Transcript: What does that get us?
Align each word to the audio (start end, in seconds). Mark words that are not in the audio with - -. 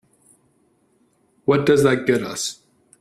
What 1.45 1.67
does 1.67 1.83
that 1.83 2.07
get 2.07 2.23
us? 2.23 2.57